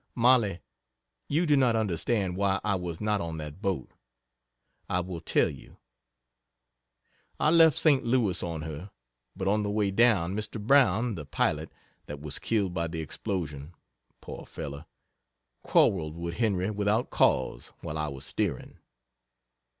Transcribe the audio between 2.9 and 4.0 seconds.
not on that boat